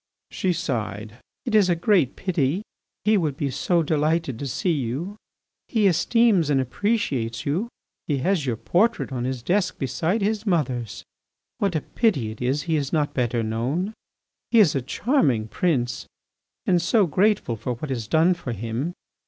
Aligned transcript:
She 0.31 0.51
sighed. 0.51 1.17
"It 1.45 1.53
is 1.53 1.69
a 1.69 1.75
great 1.75 2.15
pity. 2.15 2.63
He 3.05 3.17
would 3.17 3.37
be 3.37 3.51
so 3.51 3.83
delighted 3.83 4.39
to 4.39 4.47
see 4.47 4.71
you! 4.71 5.15
He 5.67 5.85
esteems 5.85 6.49
and 6.49 6.59
appreciates 6.59 7.45
you. 7.45 7.67
He 8.07 8.17
has 8.17 8.43
your 8.43 8.55
portrait 8.55 9.11
on 9.11 9.25
his 9.25 9.43
desk 9.43 9.77
beside 9.77 10.23
his 10.23 10.43
mother's. 10.43 11.03
What 11.59 11.75
a 11.75 11.81
pity 11.81 12.31
it 12.31 12.41
is 12.41 12.63
he 12.63 12.77
is 12.77 12.91
not 12.91 13.13
better 13.13 13.43
known! 13.43 13.93
He 14.49 14.57
is 14.59 14.73
a 14.73 14.81
charming 14.81 15.47
prince 15.47 16.07
and 16.65 16.81
so 16.81 17.05
grateful 17.05 17.55
for 17.55 17.73
what 17.75 17.91
is 17.91 18.07
done 18.07 18.33
for 18.33 18.53
him! 18.53 18.93